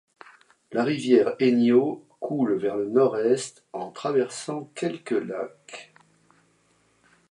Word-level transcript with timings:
La 0.71 0.83
rivière 0.83 1.35
Aigneau 1.37 2.03
coule 2.19 2.57
vers 2.57 2.75
le 2.75 2.89
nord-est 2.89 3.63
en 3.71 3.91
traversant 3.91 4.63
quelques 4.73 5.11
lacs. 5.11 5.93